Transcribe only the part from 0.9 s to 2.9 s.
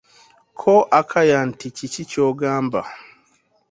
Akaya nti kiki kyogamba?